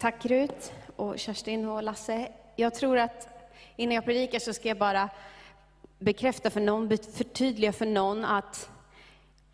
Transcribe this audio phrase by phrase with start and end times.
[0.00, 2.32] Tack Rut och Kerstin och Lasse.
[2.56, 3.28] Jag tror att
[3.76, 5.08] innan jag predikar så ska jag bara
[5.98, 8.70] bekräfta för någon, förtydliga för någon att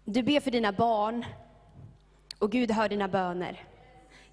[0.05, 1.25] du ber för dina barn
[2.39, 3.65] och Gud hör dina böner.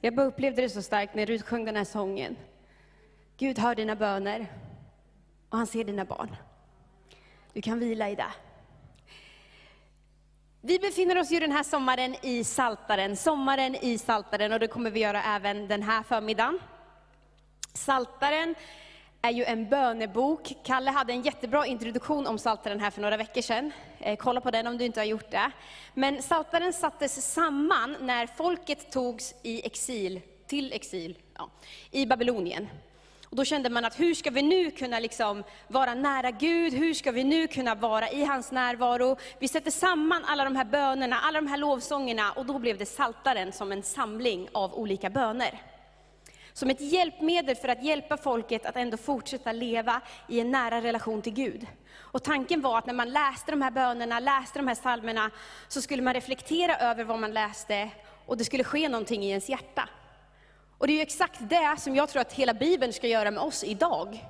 [0.01, 2.35] Jag bara upplevde det så starkt när Rut sjöng den här sången.
[3.37, 4.47] Gud hör dina böner
[5.49, 6.35] och han ser dina barn.
[7.53, 8.33] Du kan vila i det.
[10.65, 14.91] Vi befinner oss ju den här sommaren i Saltaren, sommaren i Saltaren och det kommer
[14.91, 16.59] vi göra även den här förmiddagen.
[17.73, 18.55] Saltaren
[19.21, 20.53] är ju en bönebok.
[20.63, 23.71] Kalle hade en jättebra introduktion om Saltaren här för några veckor sedan.
[23.99, 25.51] Eh, kolla på den om du inte har gjort det.
[25.93, 31.49] Men Saltaren sattes samman när folket togs i exil, till exil, ja,
[31.91, 32.67] i Babylonien.
[33.33, 36.73] Och då kände man att hur ska vi nu kunna liksom vara nära Gud?
[36.73, 39.17] Hur ska vi nu kunna vara i hans närvaro?
[39.39, 42.85] Vi sätter samman alla de här bönerna, alla de här lovsångerna och då blev det
[42.85, 45.61] Saltaren som en samling av olika böner.
[46.53, 51.21] Som ett hjälpmedel för att hjälpa folket att ändå fortsätta leva i en nära relation
[51.21, 51.67] till Gud.
[51.97, 55.31] Och tanken var att när man läste de här bönerna, läste de här psalmerna,
[55.67, 57.89] så skulle man reflektera över vad man läste
[58.25, 59.89] och det skulle ske någonting i ens hjärta.
[60.83, 63.43] Och det är ju exakt det som jag tror att hela Bibeln ska göra med
[63.43, 64.25] oss idag.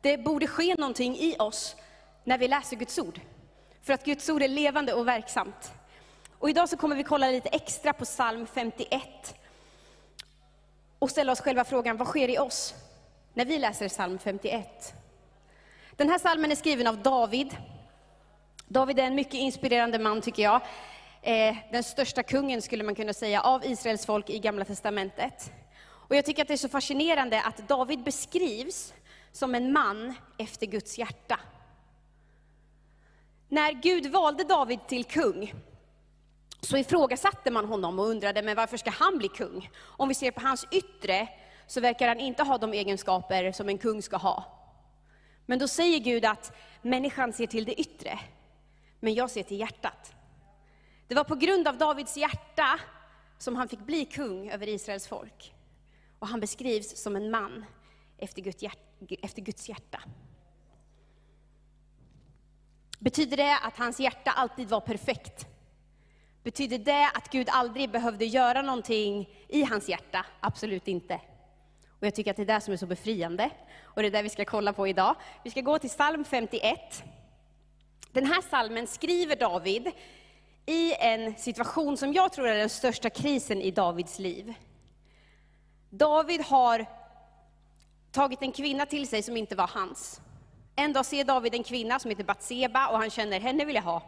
[0.00, 1.76] Det borde ske någonting i oss
[2.24, 3.20] när vi läser Guds ord.
[3.82, 5.72] För att Guds ord är levande och verksamt.
[6.38, 9.34] Och idag så kommer vi kolla lite extra på psalm 51.
[10.98, 12.74] Och ställa oss själva frågan, vad sker i oss
[13.34, 14.94] när vi läser psalm 51?
[15.90, 17.56] Den här psalmen är skriven av David.
[18.68, 20.60] David är en mycket inspirerande man tycker jag.
[21.22, 25.52] Eh, den största kungen skulle man kunna säga av Israels folk i Gamla Testamentet.
[26.08, 28.94] Och jag tycker att det är så fascinerande att David beskrivs
[29.32, 31.40] som en man efter Guds hjärta.
[33.48, 35.54] När Gud valde David till kung,
[36.60, 39.70] så ifrågasatte man honom och undrade, men varför ska han bli kung?
[39.82, 41.28] Om vi ser på hans yttre,
[41.66, 44.44] så verkar han inte ha de egenskaper som en kung ska ha.
[45.46, 48.18] Men då säger Gud att människan ser till det yttre,
[49.00, 50.14] men jag ser till hjärtat.
[51.08, 52.80] Det var på grund av Davids hjärta
[53.38, 55.55] som han fick bli kung över Israels folk.
[56.18, 57.64] Och han beskrivs som en man
[58.18, 58.80] efter Guds hjärta.
[59.22, 60.02] Efter Guds hjärta.
[62.98, 65.46] Betyder det att hans hjärta alltid var perfekt?
[66.42, 70.26] Betyder det att Gud aldrig behövde göra någonting i hans hjärta?
[70.40, 71.20] Absolut inte.
[72.00, 73.50] Och jag tycker att det är det som är så befriande.
[73.82, 75.16] Och det är det vi ska kolla på idag.
[75.44, 77.04] Vi ska gå till psalm 51.
[78.12, 79.90] Den här psalmen skriver David
[80.66, 84.54] i en situation som jag tror är den största krisen i Davids liv.
[85.96, 86.86] David har
[88.12, 90.20] tagit en kvinna till sig som inte var hans.
[90.74, 93.82] En dag ser David en kvinna som heter Batseba och han känner, henne vill jag
[93.82, 94.02] ha.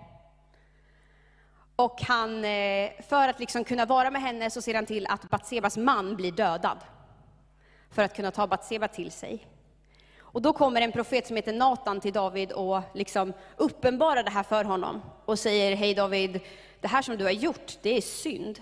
[1.76, 5.30] Och han, eh, för att liksom kunna vara med henne så ser han till att
[5.30, 6.78] Batsebas man blir dödad.
[7.90, 9.46] För att kunna ta Batseba till sig.
[10.18, 14.42] Och då kommer en profet som heter Natan till David och liksom uppenbarar det här
[14.42, 15.02] för honom.
[15.24, 16.40] Och säger, hej David,
[16.80, 18.60] det här som du har gjort, det är synd.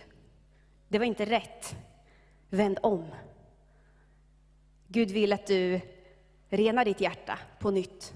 [0.89, 1.77] Det var inte rätt.
[2.51, 3.05] Vänd om.
[4.89, 5.81] Gud vill att du
[6.49, 8.13] renar ditt hjärta på nytt.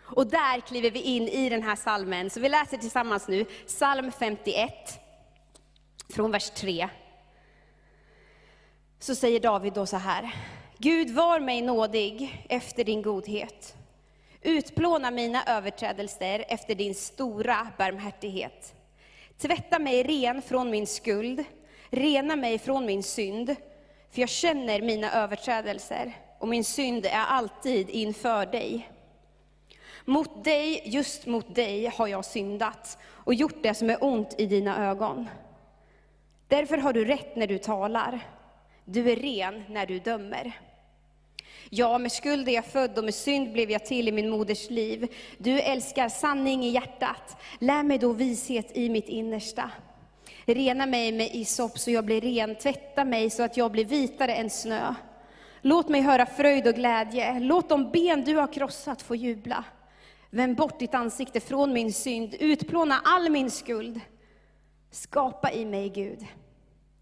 [0.00, 2.30] Och där kliver vi in i den här salmen.
[2.30, 5.00] Så vi läser tillsammans nu, psalm 51,
[6.08, 6.88] från vers 3.
[8.98, 10.34] Så säger David då så här,
[10.78, 13.76] Gud var mig nådig efter din godhet.
[14.42, 18.74] Utplåna mina överträdelser efter din stora barmhärtighet.
[19.38, 21.44] Tvätta mig ren från min skuld,
[21.90, 23.56] rena mig från min synd,
[24.10, 28.90] för jag känner mina överträdelser, och min synd är alltid inför dig.
[30.04, 34.46] Mot dig, just mot dig, har jag syndat och gjort det som är ont i
[34.46, 35.28] dina ögon.
[36.48, 38.20] Därför har du rätt när du talar.
[38.84, 40.52] Du är ren när du dömer.
[41.70, 44.70] Ja, med skuld är jag född och med synd blev jag till i min moders
[44.70, 45.14] liv.
[45.38, 47.36] Du älskar sanning i hjärtat.
[47.58, 49.70] Lär mig då vishet i mitt innersta.
[50.54, 54.34] Rena mig med isop så jag blir ren, tvätta mig så att jag blir vitare
[54.34, 54.94] än snö.
[55.62, 59.64] Låt mig höra fröjd och glädje, låt de ben du har krossat få jubla.
[60.30, 64.00] Vänd bort ditt ansikte från min synd, utplåna all min skuld.
[64.90, 66.26] Skapa i mig, Gud,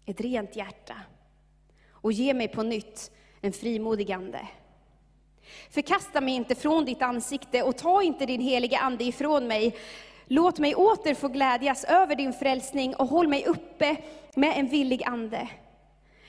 [0.05, 0.95] ett rent hjärta
[1.91, 3.11] och ge mig på nytt
[3.41, 4.47] en frimodig ande.
[5.69, 9.75] Förkasta mig inte från ditt ansikte och ta inte din heliga ande ifrån mig.
[10.27, 13.97] Låt mig åter få glädjas över din frälsning och håll mig uppe
[14.35, 15.47] med en villig ande.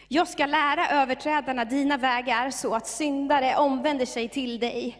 [0.08, 4.98] Jag ska lära överträdarna dina vägar så att syndare omvänder sig till dig.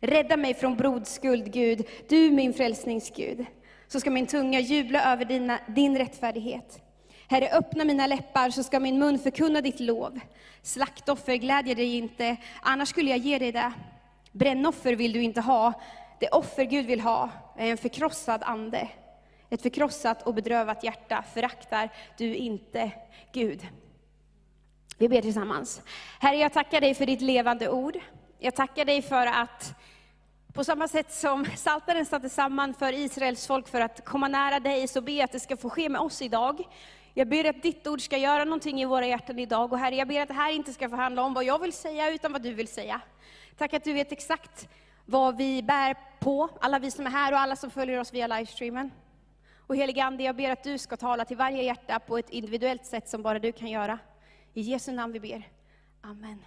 [0.00, 3.46] Rädda mig från brodskuld, Gud, du min frälsningsgud.
[3.88, 6.82] Så ska min tunga jubla över dina, din rättfärdighet.
[7.28, 10.20] Herre, öppna mina läppar så ska min mun förkunna ditt lov.
[10.62, 13.72] Slaktoffer glädjer dig inte, annars skulle jag ge dig det.
[14.32, 15.72] Brännoffer vill du inte ha,
[16.20, 18.88] det offer Gud vill ha är en förkrossad ande.
[19.50, 22.90] Ett förkrossat och bedrövat hjärta föraktar du inte
[23.32, 23.66] Gud.
[24.98, 25.82] Vi ber tillsammans.
[26.20, 27.98] Herre, jag tackar dig för ditt levande ord.
[28.38, 29.74] Jag tackar dig för att
[30.54, 34.88] på samma sätt som Saltaren satte samman för Israels folk för att komma nära dig,
[34.88, 36.64] så ber jag att det ska få ske med oss idag.
[37.14, 39.72] Jag ber att ditt ord ska göra någonting i våra hjärtan idag.
[39.72, 41.72] Och Herre, jag ber att det här inte ska få handla om vad jag vill
[41.72, 43.00] säga, utan vad du vill säga.
[43.58, 44.68] Tack att du vet exakt
[45.10, 48.26] vad vi bär på, alla vi som är här och alla som följer oss via
[48.26, 48.90] livestreamen.
[49.56, 52.86] Och helige Ande, jag ber att du ska tala till varje hjärta på ett individuellt
[52.86, 53.98] sätt som bara du kan göra.
[54.54, 55.48] I Jesu namn vi ber.
[56.00, 56.44] Amen.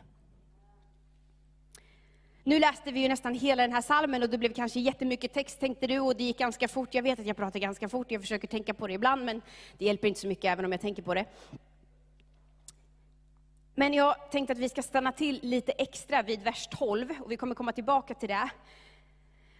[2.43, 5.59] Nu läste vi ju nästan hela den här salmen och det blev kanske jättemycket text
[5.59, 6.93] tänkte du och det gick ganska fort.
[6.93, 9.41] Jag vet att jag pratar ganska fort, jag försöker tänka på det ibland men
[9.77, 11.25] det hjälper inte så mycket även om jag tänker på det.
[13.81, 17.37] Men jag tänkte att vi ska stanna till lite extra vid vers 12 och vi
[17.37, 18.49] kommer komma tillbaka till det.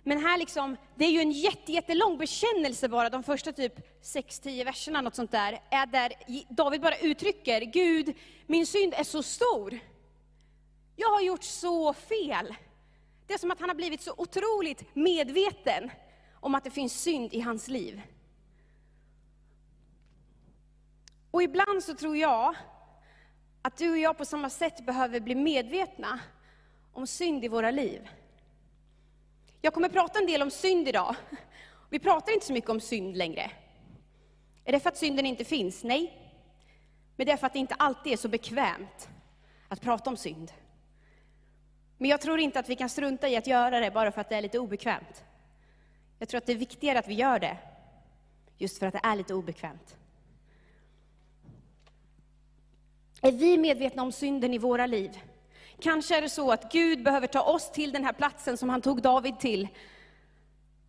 [0.03, 4.65] Men här liksom, det är ju en jätte, jättelång bekännelse bara, de första typ 6-10
[4.65, 6.13] verserna, något sånt där, är där
[6.49, 8.15] David bara uttrycker, Gud,
[8.47, 9.79] min synd är så stor.
[10.95, 12.55] Jag har gjort så fel.
[13.27, 15.91] Det är som att han har blivit så otroligt medveten
[16.33, 18.01] om att det finns synd i hans liv.
[21.31, 22.55] Och ibland så tror jag
[23.61, 26.19] att du och jag på samma sätt behöver bli medvetna
[26.93, 28.09] om synd i våra liv.
[29.61, 31.15] Jag kommer prata en del om synd idag.
[31.89, 33.51] Vi pratar inte så mycket om synd längre.
[34.65, 35.83] Är det för att synden inte finns?
[35.83, 36.17] Nej.
[37.15, 39.09] Men det är för att det inte alltid är så bekvämt
[39.67, 40.51] att prata om synd.
[41.97, 44.29] Men jag tror inte att vi kan strunta i att göra det bara för att
[44.29, 45.23] det är lite obekvämt.
[46.19, 47.57] Jag tror att det är viktigare att vi gör det,
[48.57, 49.97] just för att det är lite obekvämt.
[53.21, 55.19] Är vi medvetna om synden i våra liv?
[55.79, 58.81] Kanske är det så att Gud behöver ta oss till den här platsen som han
[58.81, 59.67] tog David till.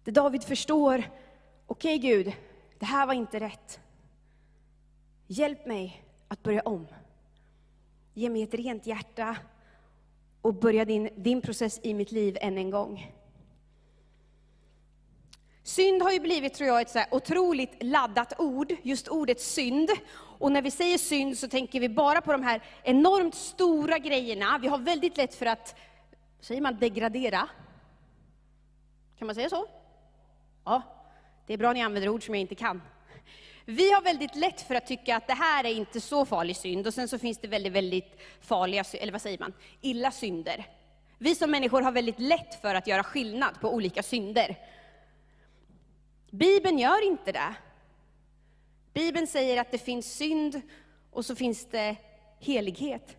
[0.04, 0.98] Där David förstår,
[1.66, 2.32] okej okay, Gud,
[2.78, 3.80] det här var inte rätt.
[5.26, 6.86] Hjälp mig att börja om.
[8.14, 9.36] Ge mig ett rent hjärta
[10.42, 13.12] och börja din, din process i mitt liv än en gång.
[15.64, 19.90] Synd har ju blivit, tror jag, ett så otroligt laddat ord, just ordet synd.
[20.38, 24.58] Och när vi säger synd så tänker vi bara på de här enormt stora grejerna.
[24.62, 25.76] Vi har väldigt lätt för att,
[26.40, 27.48] säger man degradera?
[29.18, 29.66] Kan man säga så?
[30.64, 30.82] Ja,
[31.46, 32.82] det är bra ni använder ord som jag inte kan.
[33.64, 36.86] Vi har väldigt lätt för att tycka att det här är inte så farlig synd,
[36.86, 40.66] och sen så finns det väldigt, väldigt farliga, eller vad säger man, illa synder.
[41.18, 44.56] Vi som människor har väldigt lätt för att göra skillnad på olika synder.
[46.34, 47.54] Bibeln gör inte det.
[48.92, 50.62] Bibeln säger att det finns synd
[51.10, 51.96] och så finns det
[52.40, 53.16] helighet.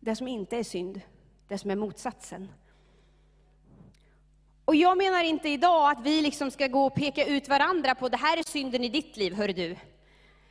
[0.00, 1.00] Det som inte är synd,
[1.48, 2.48] det som är motsatsen.
[4.64, 8.08] Och jag menar inte idag att vi liksom ska gå och peka ut varandra på
[8.08, 9.76] det här är synden i ditt liv, hör du.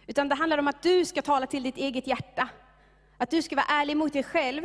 [0.07, 2.50] Utan det handlar om att du ska tala till ditt eget hjärta.
[3.18, 4.63] Att du ska vara ärlig mot dig själv.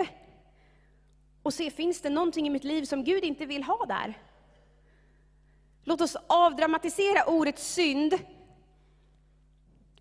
[1.42, 4.18] Och se, finns det någonting i mitt liv som Gud inte vill ha där?
[5.88, 8.14] Låt oss avdramatisera ordet synd.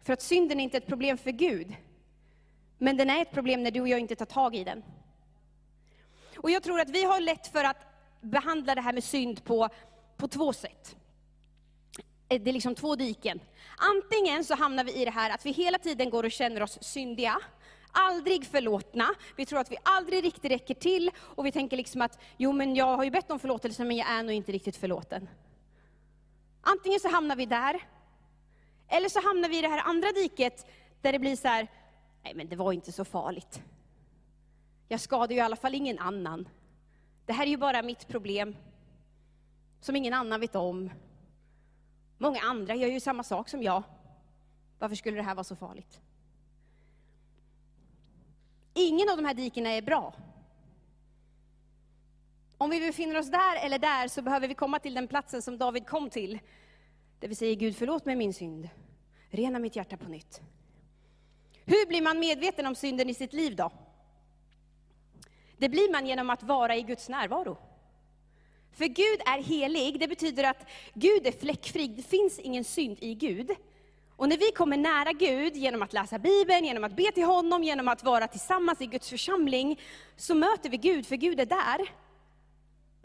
[0.03, 1.75] För att synden är inte ett problem för Gud.
[2.77, 4.83] Men den är ett problem när du och jag inte tar tag i den.
[6.37, 7.77] Och jag tror att vi har lätt för att
[8.21, 9.69] behandla det här med synd på,
[10.17, 10.95] på två sätt.
[12.29, 13.39] Eh, det är liksom två diken.
[13.77, 16.77] Antingen så hamnar vi i det här att vi hela tiden går och känner oss
[16.81, 17.39] syndiga,
[17.91, 22.19] aldrig förlåtna, vi tror att vi aldrig riktigt räcker till, och vi tänker liksom att,
[22.37, 25.29] jo men jag har ju bett om förlåtelse, men jag är nog inte riktigt förlåten.
[26.69, 27.87] Antingen så hamnar vi där,
[28.87, 30.65] eller så hamnar vi i det här andra diket,
[31.01, 31.67] där det blir så här,
[32.23, 33.61] nej men det var inte så farligt.
[34.87, 36.49] Jag skadar ju i alla fall ingen annan.
[37.25, 38.55] Det här är ju bara mitt problem,
[39.79, 40.89] som ingen annan vet om.
[42.17, 43.83] Många andra gör ju samma sak som jag.
[44.79, 46.01] Varför skulle det här vara så farligt?
[48.73, 50.13] Ingen av de här dikena är bra.
[52.57, 55.57] Om vi befinner oss där eller där så behöver vi komma till den platsen som
[55.57, 56.39] David kom till.
[57.19, 58.69] Det vill säga, Gud förlåt mig min synd.
[59.29, 60.41] Rena mitt hjärta på nytt.
[61.65, 63.71] Hur blir man medveten om synden i sitt liv då?
[65.57, 67.57] Det blir man genom att vara i Guds närvaro.
[68.71, 73.13] För Gud är helig, det betyder att Gud är fläckfri, det finns ingen synd i
[73.13, 73.51] Gud.
[74.15, 77.63] Och när vi kommer nära Gud genom att läsa Bibeln, genom att be till honom,
[77.63, 79.79] genom att vara tillsammans i Guds församling,
[80.15, 82.06] så möter vi Gud, för Gud är där.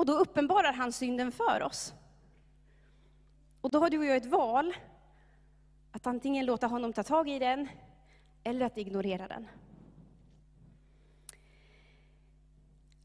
[0.02, 1.94] Och då uppenbarar han synden för oss.
[3.60, 4.74] Och då har du och jag ett val,
[5.92, 7.68] att antingen låta honom ta tag i den,
[8.44, 9.48] eller att ignorera den.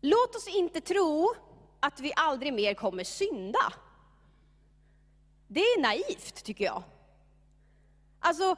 [0.02, 1.34] Låt oss inte tro
[1.80, 3.74] att vi aldrig mer kommer synda.
[5.48, 6.84] Det är naivt, tycker jag.
[8.20, 8.56] Alltså,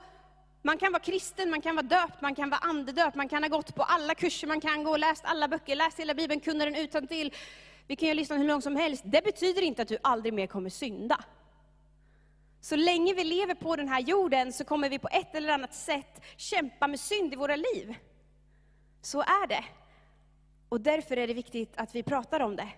[0.62, 3.50] man kan vara kristen, man kan vara döpt, man kan vara andedöpt, man kan ha
[3.50, 6.76] gått på alla kurser man kan gå, läst alla böcker, läst hela Bibeln, kunna den
[6.76, 7.34] utan till.
[7.90, 9.04] Vi kan ju lyssna hur långt som helst.
[9.06, 11.24] Det betyder inte att du aldrig mer kommer synda.
[12.62, 15.74] Så länge vi lever på den här jorden så kommer vi på ett eller annat
[15.74, 17.96] sätt kämpa med synd i våra liv.
[19.02, 19.64] Så är det.
[20.70, 22.70] Och därför är det viktigt att vi pratar om det.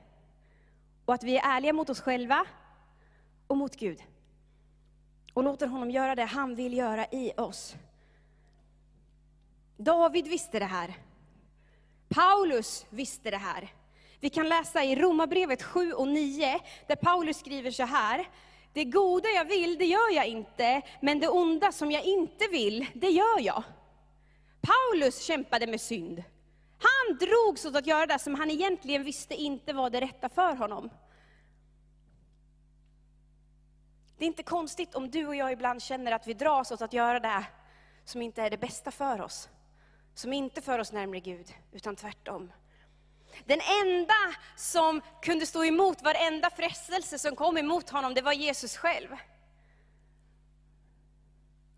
[1.06, 2.46] Och att vi är ärliga mot oss själva
[3.48, 4.04] och mot Gud.
[5.34, 7.76] Och låter honom göra det han vill göra i oss.
[9.78, 10.94] David visste det här.
[12.10, 13.74] Paulus visste det här.
[14.22, 18.30] Vi kan läsa i Romarbrevet 7 och 9, där Paulus skriver så här.
[18.74, 22.88] Det goda jag vill, det gör jag inte, men det onda som jag inte vill,
[22.94, 23.64] det gör jag.
[24.62, 26.24] Paulus kämpade med synd.
[26.80, 30.56] Han drogs åt att göra det som han egentligen visste inte var det rätta för
[30.56, 30.90] honom.
[34.18, 36.94] Det är inte konstigt om du och jag ibland känner att vi dras åt att
[36.94, 37.46] göra det
[38.06, 39.50] som inte är det bästa för oss.
[40.14, 42.52] Som inte för oss närmare Gud, utan tvärtom.
[43.46, 48.78] Den enda som kunde stå emot varenda frestelse som kom emot honom, det var Jesus
[48.78, 49.10] själv.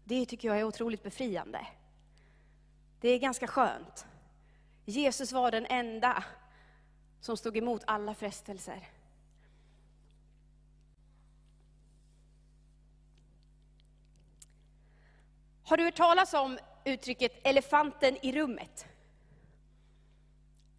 [0.03, 1.67] Det tycker jag är otroligt befriande.
[3.01, 4.05] Det är ganska skönt.
[4.85, 6.23] Jesus var den enda
[7.21, 8.89] som stod emot alla frestelser.
[15.63, 18.85] Har du hört talas om uttrycket elefanten i rummet?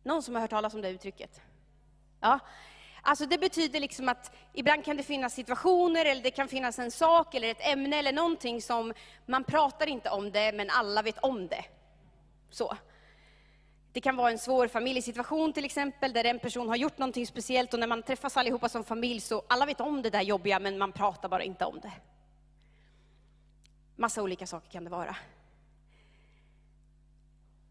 [0.05, 1.41] Någon som har hört talas om det uttrycket?
[2.21, 2.39] Ja.
[3.03, 6.91] Alltså det betyder liksom att ibland kan det finnas situationer, eller det kan finnas en
[6.91, 8.93] sak, eller ett ämne, eller någonting som
[9.27, 11.65] man pratar inte om det, men alla vet om det.
[12.51, 12.77] Så.
[13.93, 17.75] Det kan vara en svår familjesituation till exempel, där en person har gjort någonting speciellt,
[17.75, 20.79] och när man träffas allihopa som familj, så alla vet om det där jobbiga, men
[20.79, 21.93] man pratar bara inte om det.
[23.97, 25.17] Massa olika saker kan det vara.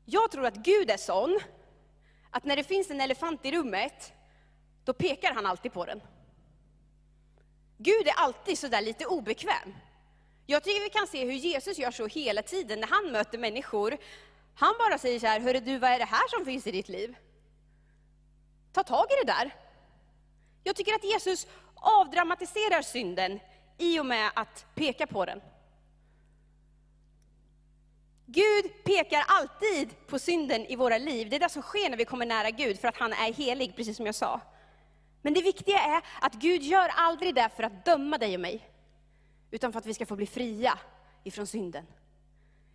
[0.06, 1.40] Jag tror att Gud är sån,
[2.34, 4.14] att när det finns en elefant i rummet,
[4.84, 6.02] då pekar han alltid på den.
[7.78, 9.76] Gud är alltid sådär lite obekväm.
[10.46, 13.98] Jag tycker vi kan se hur Jesus gör så hela tiden när han möter människor.
[14.56, 16.90] Han bara säger så här, hörru du, vad är det här som finns i ditt
[16.90, 17.16] liv?
[18.72, 19.56] Ta tag i det där.
[20.64, 23.40] Jag tycker att Jesus avdramatiserar synden
[23.78, 25.42] i och med att peka på den.
[28.34, 31.30] Gud pekar alltid på synden i våra liv.
[31.30, 33.76] Det är det som sker när vi kommer nära Gud, för att han är helig,
[33.76, 34.42] precis som jag sa.
[35.22, 38.70] Men det viktiga är att Gud gör aldrig det för att döma dig och mig,
[39.52, 40.80] utan för att vi ska få bli fria
[41.24, 41.86] ifrån synden.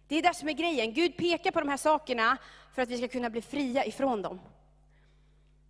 [0.08, 0.92] Det är det som är grejen.
[0.92, 2.38] Gud pekar på de här sakerna
[2.74, 4.40] för att vi ska kunna bli fria ifrån dem.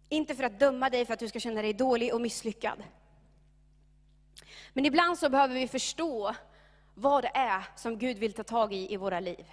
[0.08, 2.84] Inte för att döma dig för att du ska känna dig dålig och misslyckad.
[4.72, 6.34] Men ibland så behöver vi förstå
[6.94, 9.46] vad det är som Gud vill ta tag i i våra liv.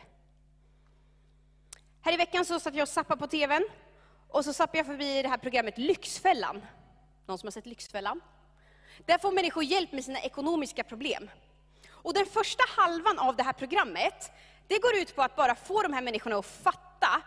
[2.05, 3.65] Här i veckan så satt jag och zappade på TVn,
[4.27, 6.61] och så zappade jag förbi det här programmet Lyxfällan.
[7.25, 8.21] Någon som har sett Lyxfällan?
[9.05, 11.29] Där får människor hjälp med sina ekonomiska problem.
[11.89, 14.31] Och den första halvan av det här programmet,
[14.67, 17.21] det går ut på att bara få de här människorna att fatta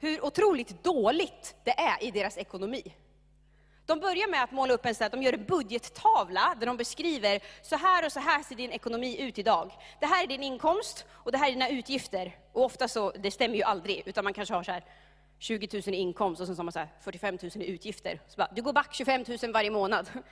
[0.00, 2.94] hur otroligt dåligt det är i deras ekonomi.
[3.86, 7.76] De börjar med att måla upp en, de gör en budgettavla där de beskriver, så
[7.76, 9.72] här och så här ser din ekonomi ut idag.
[10.00, 12.38] Det här är din inkomst och det här är dina utgifter.
[12.52, 14.84] Och ofta så, det stämmer ju aldrig, utan man kanske har så här
[15.38, 18.20] 20 000 i inkomst och sen har man så här 45 000 i utgifter.
[18.28, 20.10] Så bara, du går back 25 000 varje månad.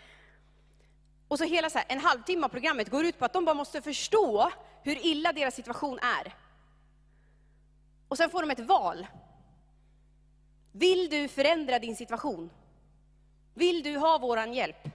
[1.29, 3.55] Och så hela så här, en halvtimme av programmet går ut på att de bara
[3.55, 4.51] måste förstå
[4.83, 6.35] hur illa deras situation är.
[8.09, 9.07] Och sen får de ett val.
[10.73, 12.51] Vill du förändra din situation?
[13.55, 14.89] Vill du ha våran hjälp?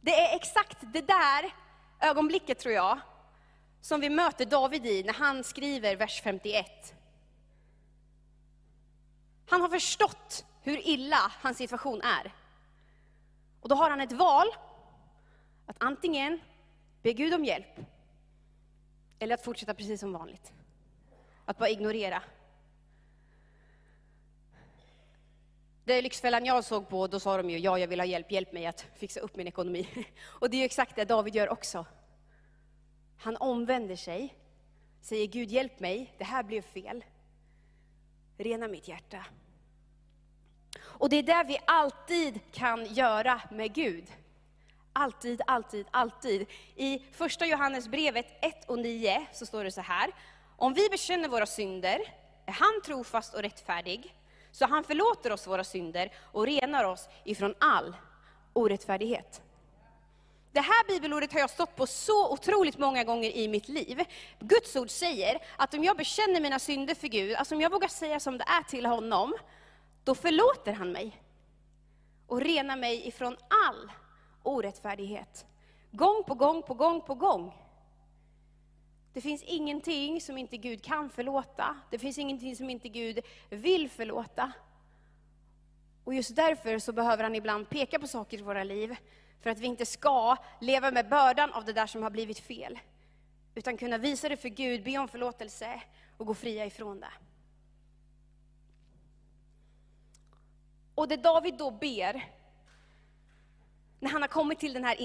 [0.00, 1.54] Det är exakt det där
[2.00, 2.98] ögonblicket, tror jag,
[3.80, 6.94] som vi möter David i när han skriver vers 51.
[9.48, 12.34] Han har förstått hur illa hans situation är.
[13.60, 14.46] Och då har han ett val,
[15.66, 16.40] att antingen
[17.02, 17.80] be Gud om hjälp,
[19.18, 20.52] eller att fortsätta precis som vanligt.
[21.44, 22.22] Att bara ignorera
[25.90, 28.52] Det Lyxfällan jag såg på, då sa de ju, ja jag vill ha hjälp, hjälp
[28.52, 29.88] mig att fixa upp min ekonomi.
[30.26, 31.86] Och det är ju exakt det David gör också.
[33.18, 34.34] Han omvänder sig,
[35.00, 37.04] säger Gud hjälp mig, det här blev fel.
[38.38, 39.24] Rena mitt hjärta.
[40.80, 44.04] Och det är det vi alltid kan göra med Gud.
[44.92, 46.46] Alltid, alltid, alltid.
[46.76, 50.10] I första Johannesbrevet 1 och 9 så står det så här.
[50.56, 52.00] Om vi bekänner våra synder
[52.46, 54.14] är han trofast och rättfärdig,
[54.52, 57.96] så han förlåter oss våra synder och renar oss ifrån all
[58.52, 59.42] orättfärdighet.
[60.52, 64.04] Det här bibelordet har jag stått på så otroligt många gånger i mitt liv.
[64.38, 67.88] Guds ord säger att om jag bekänner mina synder för Gud, alltså om jag vågar
[67.88, 69.34] säga som det är till honom,
[70.04, 71.22] då förlåter han mig.
[72.26, 73.90] Och renar mig ifrån all
[74.42, 75.46] orättfärdighet.
[75.90, 77.54] Gång på gång på gång på gång.
[79.12, 81.76] Det finns ingenting som inte Gud kan förlåta.
[81.90, 84.52] Det finns ingenting som inte Gud vill förlåta.
[86.04, 88.96] Och just därför så behöver han ibland peka på saker i våra liv,
[89.40, 92.78] för att vi inte ska leva med bördan av det där som har blivit fel.
[93.54, 95.82] Utan kunna visa det för Gud, be om förlåtelse
[96.16, 97.12] och gå fria ifrån det.
[100.94, 102.24] Och det David då ber,
[104.00, 104.96] när han har kommit till den här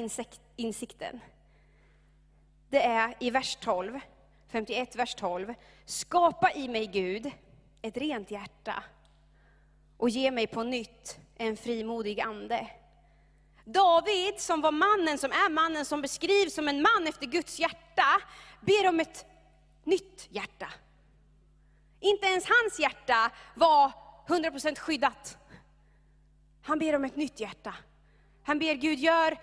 [0.56, 1.20] insikten,
[2.70, 4.00] det är i vers 12,
[4.52, 5.54] 51, vers 12.
[5.86, 7.32] Skapa i mig Gud
[7.82, 8.84] ett rent hjärta
[9.98, 12.68] och ge mig på nytt en frimodig ande.
[13.66, 18.22] David, som var mannen, som är mannen, som beskrivs som en man efter Guds hjärta,
[18.62, 19.26] ber om ett
[19.84, 20.68] nytt hjärta.
[22.00, 23.92] Inte ens hans hjärta var
[24.28, 25.38] 100% skyddat.
[26.62, 27.76] Han ber om ett nytt hjärta.
[28.44, 29.38] Han ber Gud, gör,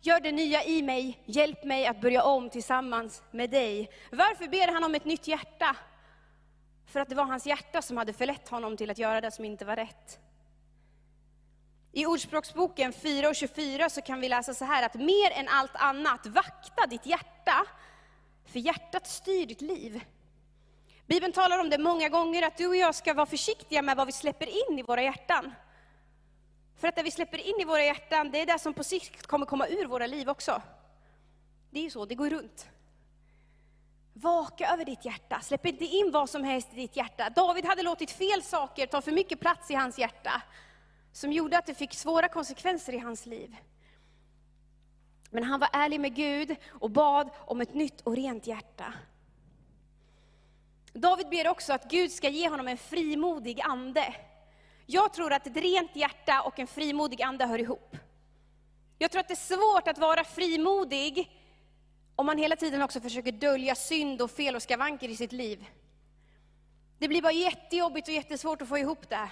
[0.00, 3.90] gör det nya i mig, hjälp mig att börja om tillsammans med dig.
[4.10, 5.76] Varför ber han om ett nytt hjärta?
[6.86, 9.44] För att det var hans hjärta som hade förlett honom till att göra det som
[9.44, 10.18] inte var rätt.
[11.92, 15.76] I Ordspråksboken 4 och 24 så kan vi läsa så här att mer än allt
[15.76, 17.66] annat, vakta ditt hjärta,
[18.52, 20.00] för hjärtat styr ditt liv.
[21.06, 24.06] Bibeln talar om det många gånger, att du och jag ska vara försiktiga med vad
[24.06, 25.54] vi släpper in i våra hjärtan.
[26.80, 29.26] För att det vi släpper in i våra hjärtan, det är det som på sikt
[29.26, 30.62] kommer komma ur våra liv också.
[31.70, 32.68] Det är ju så, det går runt.
[34.12, 37.30] Vaka över ditt hjärta, släpp inte in vad som helst i ditt hjärta.
[37.30, 40.42] David hade låtit fel saker ta för mycket plats i hans hjärta,
[41.12, 43.56] som gjorde att det fick svåra konsekvenser i hans liv.
[45.30, 48.94] Men han var ärlig med Gud och bad om ett nytt och rent hjärta.
[50.92, 54.14] David ber också att Gud ska ge honom en frimodig ande.
[54.92, 57.96] Jag tror att ett rent hjärta och en frimodig ande hör ihop.
[58.98, 61.30] Jag tror att det är svårt att vara frimodig
[62.16, 65.66] om man hela tiden också försöker dölja synd och fel och skavanker i sitt liv.
[66.98, 69.30] Det blir bara jättejobbigt och jättesvårt att få ihop det.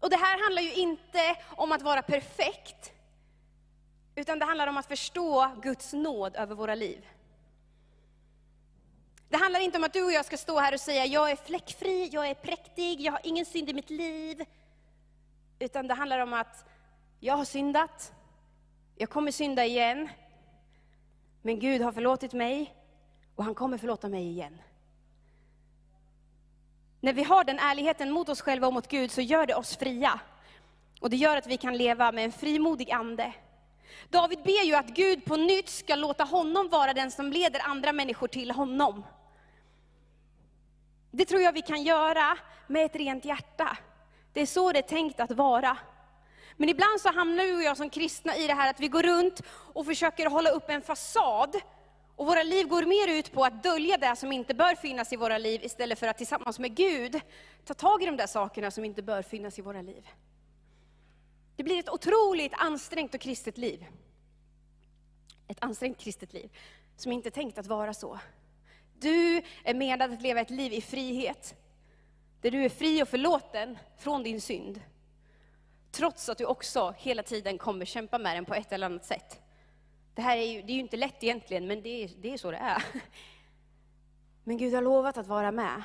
[0.00, 2.92] Och det här handlar ju inte om att vara perfekt,
[4.14, 7.06] utan det handlar om att förstå Guds nåd över våra liv.
[9.28, 11.36] Det handlar inte om att du och jag ska stå här och säga, jag är
[11.36, 14.44] fläckfri, jag är präktig, jag har ingen synd i mitt liv.
[15.58, 16.64] Utan det handlar om att
[17.20, 18.12] jag har syndat,
[18.96, 20.08] jag kommer synda igen,
[21.42, 22.74] men Gud har förlåtit mig
[23.36, 24.58] och han kommer förlåta mig igen.
[27.00, 29.76] När vi har den ärligheten mot oss själva och mot Gud så gör det oss
[29.76, 30.20] fria.
[31.00, 33.32] Och det gör att vi kan leva med en frimodig ande.
[34.08, 37.92] David ber ju att Gud på nytt ska låta honom vara den som leder andra
[37.92, 39.04] människor till honom.
[41.10, 43.76] Det tror jag vi kan göra med ett rent hjärta.
[44.32, 45.76] Det är så det är tänkt att vara.
[46.56, 49.02] Men ibland så hamnar du och jag som kristna i det här att vi går
[49.02, 51.56] runt och försöker hålla upp en fasad.
[52.16, 55.16] Och våra liv går mer ut på att dölja det som inte bör finnas i
[55.16, 57.20] våra liv, istället för att tillsammans med Gud
[57.64, 60.08] ta tag i de där sakerna som inte bör finnas i våra liv.
[61.56, 63.86] Det blir ett otroligt ansträngt och kristet liv.
[65.48, 66.50] Ett ansträngt kristet liv,
[66.96, 68.18] som inte är tänkt att vara så.
[69.00, 71.54] Du är menad att leva ett liv i frihet,
[72.40, 74.80] där du är fri och förlåten från din synd.
[75.90, 79.40] Trots att du också hela tiden kommer kämpa med den på ett eller annat sätt.
[80.14, 82.38] Det här är ju, det är ju inte lätt egentligen, men det är, det är
[82.38, 82.84] så det är.
[84.44, 85.82] Men Gud har lovat att vara med.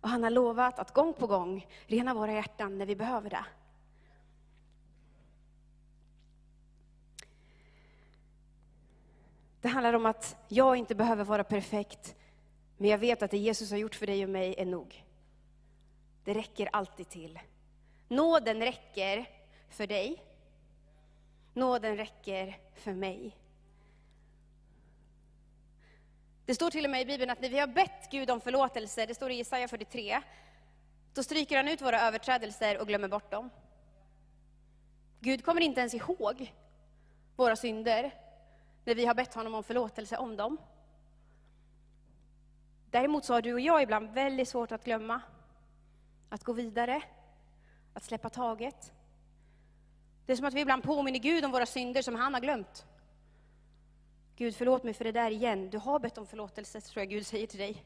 [0.00, 3.44] Och han har lovat att gång på gång rena våra hjärtan när vi behöver det.
[9.60, 12.16] Det handlar om att jag inte behöver vara perfekt,
[12.78, 15.04] men jag vet att det Jesus har gjort för dig och mig är nog.
[16.24, 17.38] Det räcker alltid till.
[18.08, 19.30] Nåden räcker
[19.68, 20.22] för dig.
[21.54, 23.36] Nåden räcker för mig.
[26.46, 29.06] Det står till och med i Bibeln att när vi har bett Gud om förlåtelse,
[29.06, 30.20] det står i Jesaja 43,
[31.14, 33.50] då stryker han ut våra överträdelser och glömmer bort dem.
[35.20, 36.52] Gud kommer inte ens ihåg
[37.36, 38.14] våra synder
[38.84, 40.58] när vi har bett honom om förlåtelse om dem.
[42.90, 45.20] Däremot så har du och jag ibland väldigt svårt att glömma,
[46.28, 47.02] att gå vidare,
[47.94, 48.92] att släppa taget.
[50.26, 52.86] Det är som att vi ibland påminner Gud om våra synder som han har glömt.
[54.36, 55.70] Gud, förlåt mig för det där igen.
[55.70, 57.84] Du har bett om förlåtelse, tror jag Gud säger till dig.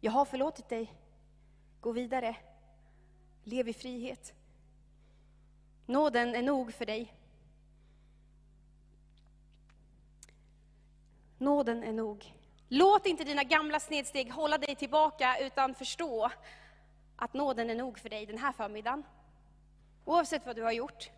[0.00, 0.92] Jag har förlåtit dig.
[1.80, 2.36] Gå vidare.
[3.44, 4.34] Lev i frihet.
[5.86, 7.14] Nåden är nog för dig.
[11.38, 12.39] Nåden är nog.
[12.72, 16.30] Låt inte dina gamla snedsteg hålla dig tillbaka, utan förstå
[17.16, 19.02] att nåden är nog för dig den här förmiddagen.
[20.04, 21.10] Oavsett vad du har gjort,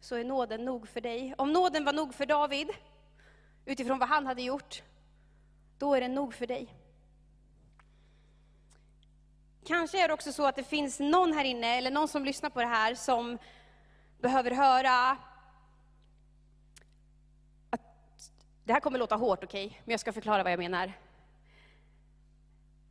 [0.00, 1.34] så är nåden nog för dig.
[1.38, 2.68] Om nåden var nog för David,
[3.64, 4.82] utifrån vad han hade gjort,
[5.78, 6.74] då är den nog för dig.
[9.64, 12.50] Kanske är det också så att det finns någon här inne, eller någon som lyssnar
[12.50, 13.38] på det här, som
[14.18, 15.18] behöver höra
[17.70, 17.80] att
[18.66, 19.78] det här kommer låta hårt, okej, okay?
[19.84, 20.92] men jag ska förklara vad jag menar.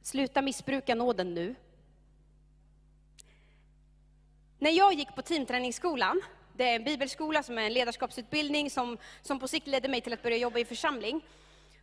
[0.01, 1.55] Sluta missbruka nåden nu.
[4.59, 6.21] När jag gick på teamträningsskolan,
[6.53, 10.13] det är en bibelskola som är en ledarskapsutbildning som, som på sikt ledde mig till
[10.13, 11.21] att börja jobba i församling.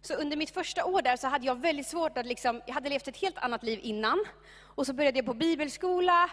[0.02, 2.88] Så under mitt första år där så hade jag väldigt svårt att liksom, jag hade
[2.88, 4.24] levt ett helt annat liv innan.
[4.60, 6.30] Och så började jag på bibelskola,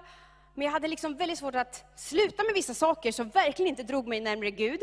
[0.55, 4.07] men jag hade liksom väldigt svårt att sluta med vissa saker som verkligen inte drog
[4.07, 4.81] mig närmare Gud.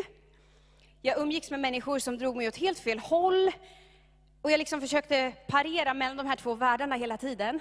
[1.02, 3.52] Jag umgicks med människor som drog mig åt helt fel håll.
[4.42, 7.60] Och jag liksom försökte parera mellan de här två världarna hela tiden.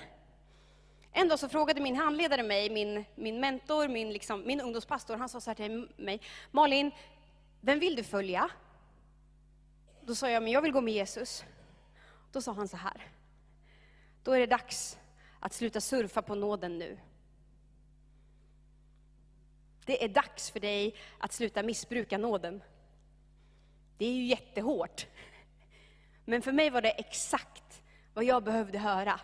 [1.11, 5.29] En dag så frågade min handledare mig, min, min mentor, min, liksom, min ungdomspastor, han
[5.29, 6.21] sa så här till mig,
[6.51, 6.91] Malin,
[7.61, 8.49] vem vill du följa?
[10.01, 11.43] Då sa jag, men jag vill gå med Jesus.
[12.31, 13.07] Då sa han så här,
[14.23, 14.97] då är det dags
[15.39, 16.97] att sluta surfa på nåden nu.
[19.85, 22.63] Det är dags för dig att sluta missbruka nåden.
[23.97, 25.05] Det är ju jättehårt.
[26.25, 27.81] Men för mig var det exakt
[28.13, 29.19] vad jag behövde höra.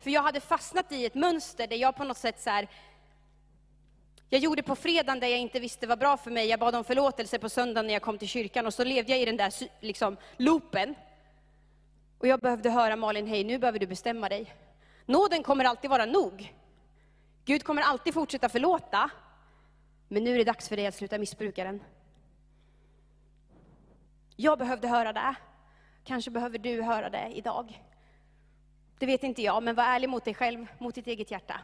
[0.00, 2.68] För jag hade fastnat i ett mönster där jag på något sätt så här,
[4.28, 6.46] jag gjorde på fredagen det jag inte visste var bra för mig.
[6.46, 9.20] Jag bad om förlåtelse på söndagen när jag kom till kyrkan och så levde jag
[9.20, 10.94] i den där liksom, loopen.
[12.18, 14.54] Och jag behövde höra Malin, hej nu behöver du bestämma dig.
[15.06, 16.54] Nåden kommer alltid vara nog.
[17.44, 19.10] Gud kommer alltid fortsätta förlåta.
[20.08, 21.80] Men nu är det dags för dig att sluta missbruka den.
[24.36, 25.34] Jag behövde höra det.
[26.04, 27.82] Kanske behöver du höra det idag.
[28.98, 31.60] Det vet inte jag, men var ärlig mot dig själv, mot ditt eget hjärta.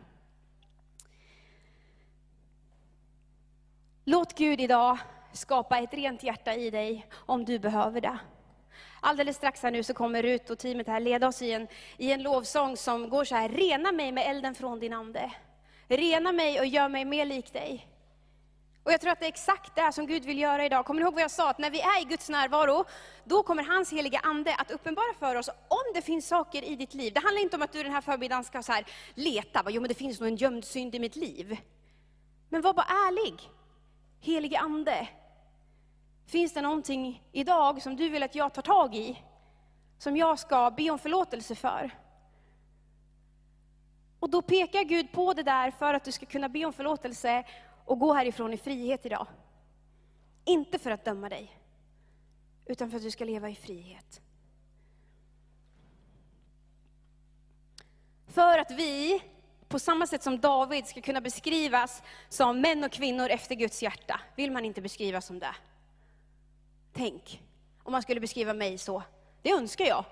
[4.04, 4.98] Låt Gud idag
[5.32, 8.18] skapa ett rent hjärta i dig, om du behöver det.
[9.00, 12.12] Alldeles strax här nu så kommer Rut och teamet här leda oss i en, i
[12.12, 15.32] en lovsång som går så här, rena mig med elden från din ande.
[15.88, 17.91] Rena mig och gör mig mer lik dig.
[18.84, 20.84] Och jag tror att det är exakt det som Gud vill göra idag.
[20.86, 21.50] Kommer ni ihåg vad jag sa?
[21.50, 22.84] Att när vi är i Guds närvaro,
[23.24, 26.94] då kommer hans heliga Ande att uppenbara för oss om det finns saker i ditt
[26.94, 27.12] liv.
[27.12, 29.88] Det handlar inte om att du den här förmiddagen ska så här leta, jo men
[29.88, 31.56] det finns nog en gömd synd i mitt liv.
[32.48, 33.50] Men var bara ärlig.
[34.20, 35.08] Helige Ande,
[36.26, 39.22] finns det någonting idag som du vill att jag tar tag i?
[39.98, 41.90] Som jag ska be om förlåtelse för?
[44.20, 47.44] Och då pekar Gud på det där för att du ska kunna be om förlåtelse
[47.84, 49.26] och gå härifrån i frihet idag.
[50.44, 51.58] Inte för att döma dig,
[52.66, 54.20] utan för att du ska leva i frihet.
[58.26, 59.22] För att vi,
[59.68, 64.20] på samma sätt som David, ska kunna beskrivas som män och kvinnor efter Guds hjärta.
[64.36, 65.54] Vill man inte beskrivas som det?
[66.92, 67.42] Tänk,
[67.82, 69.02] om man skulle beskriva mig så.
[69.42, 70.04] Det önskar jag.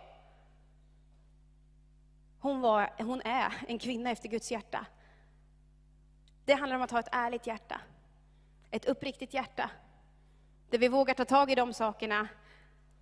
[2.41, 4.87] Hon, var, hon är en kvinna efter Guds hjärta.
[6.51, 7.81] Det handlar om att ha ett ärligt hjärta.
[8.71, 9.71] Ett uppriktigt hjärta.
[10.71, 12.29] Där vi vågar ta tag i de sakerna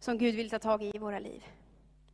[0.00, 1.46] som Gud vill ta tag i i våra liv.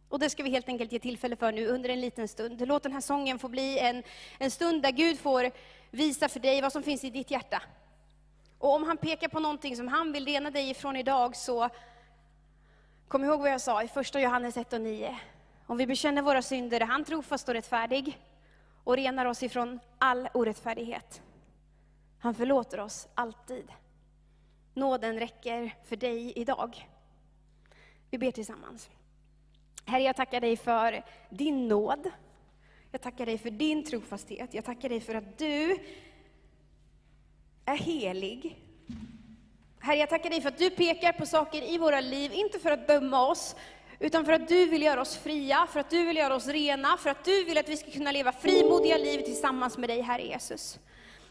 [0.09, 2.69] Och det ska vi helt enkelt ge tillfälle för nu under en liten stund.
[2.69, 4.03] Låt den här sången få bli en,
[4.39, 5.51] en stund där Gud får
[5.91, 7.63] visa för dig vad som finns i ditt hjärta.
[8.59, 11.69] Och om han pekar på någonting som han vill rena dig ifrån idag, så
[13.09, 15.19] kom ihåg vad jag sa i första Johannes 1 och 9.
[15.67, 18.19] Om vi bekänner våra synder är han trofast och rättfärdig
[18.85, 21.23] och renar oss ifrån all orättfärdighet.
[22.19, 23.73] Han förlåter oss alltid.
[24.75, 26.89] Nåden räcker för dig idag.
[28.11, 28.91] Vi ber tillsammans.
[29.85, 32.11] Herre, jag tackar dig för din nåd.
[32.91, 34.55] Jag tackar dig för din trofasthet.
[34.55, 35.79] Jag tackar dig för att du
[37.65, 38.59] är helig.
[39.79, 42.71] Herre, jag tackar dig för att du pekar på saker i våra liv, inte för
[42.71, 43.57] att döma oss,
[43.99, 46.97] utan för att du vill göra oss fria, för att du vill göra oss rena,
[46.97, 50.23] för att du vill att vi ska kunna leva frimodiga liv tillsammans med dig, Herre
[50.23, 50.79] Jesus.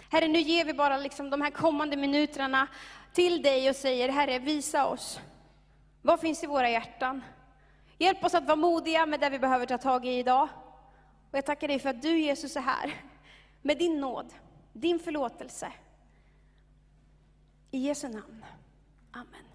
[0.10, 2.68] Herre, nu ger vi bara liksom de här kommande minuterna
[3.14, 5.20] till dig och säger, Herre, visa oss.
[6.02, 7.22] Vad finns i våra hjärtan?
[7.98, 10.48] Hjälp oss att vara modiga med det vi behöver ta tag i idag.
[11.32, 12.94] Och jag tackar dig för att du, Jesus, är här
[13.62, 14.34] med din nåd,
[14.74, 15.72] din förlåtelse.
[17.72, 18.46] I Jesu namn.
[19.12, 19.53] Amen.